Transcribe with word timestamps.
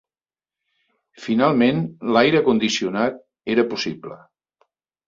Finalment 1.25 1.83
l'aire 2.17 2.43
condicionat 2.51 3.23
era 3.57 3.71
possible. 3.77 4.21